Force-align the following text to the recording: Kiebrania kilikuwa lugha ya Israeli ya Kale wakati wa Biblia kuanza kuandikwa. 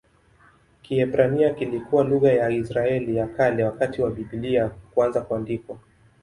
Kiebrania 0.81 1.53
kilikuwa 1.53 2.03
lugha 2.03 2.31
ya 2.31 2.49
Israeli 2.49 3.15
ya 3.17 3.27
Kale 3.27 3.63
wakati 3.63 4.01
wa 4.01 4.09
Biblia 4.11 4.69
kuanza 4.93 5.21
kuandikwa. 5.21 5.77